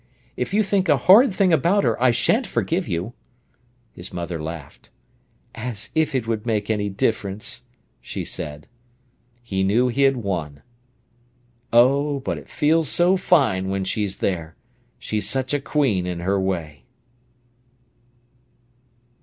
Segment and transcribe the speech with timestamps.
[0.35, 3.13] If you think a horrid thing about her, I shan't forgive you."
[3.91, 4.89] His mother laughed.
[5.53, 7.65] "As if it would make any difference!"
[8.01, 8.65] she said.
[9.43, 10.63] He knew he had won.
[11.71, 14.55] "Oh, but it feels so fine, when she's there!
[14.97, 16.85] She's such a queen in her way."